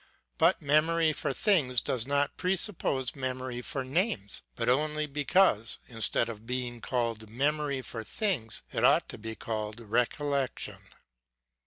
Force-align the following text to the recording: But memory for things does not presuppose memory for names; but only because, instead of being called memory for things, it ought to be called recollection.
But 0.39 0.63
memory 0.63 1.13
for 1.13 1.31
things 1.31 1.79
does 1.79 2.07
not 2.07 2.35
presuppose 2.35 3.15
memory 3.15 3.61
for 3.61 3.83
names; 3.83 4.41
but 4.55 4.67
only 4.67 5.05
because, 5.05 5.77
instead 5.87 6.27
of 6.27 6.47
being 6.47 6.81
called 6.81 7.29
memory 7.29 7.83
for 7.83 8.03
things, 8.03 8.63
it 8.73 8.83
ought 8.83 9.07
to 9.09 9.19
be 9.19 9.35
called 9.35 9.79
recollection. 9.79 10.79